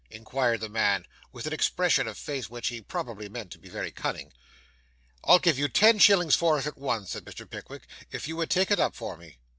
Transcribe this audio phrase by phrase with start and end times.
[0.09, 3.91] inquired the man, with an expression of face which he probably meant to be very
[3.91, 4.33] cunning.
[5.23, 7.47] 'I'll give you ten shillings for it, at once,' said Mr.
[7.47, 9.37] Pickwick, 'if you would take it up for me.